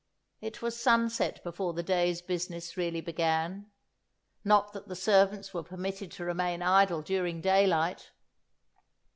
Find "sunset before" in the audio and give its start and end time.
0.81-1.73